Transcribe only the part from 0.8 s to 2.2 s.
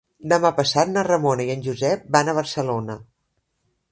na Ramona i en Josep